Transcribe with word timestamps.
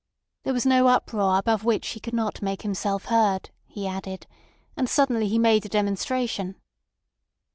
There 0.41 0.53
was 0.55 0.65
no 0.65 0.87
uproar 0.87 1.37
above 1.37 1.63
which 1.63 1.89
he 1.89 1.99
could 1.99 2.15
not 2.15 2.41
make 2.41 2.63
himself 2.63 3.05
heard, 3.05 3.51
he 3.67 3.85
added; 3.85 4.25
and 4.75 4.89
suddenly 4.89 5.27
he 5.27 5.37
made 5.37 5.63
a 5.63 5.69
demonstration. 5.69 6.55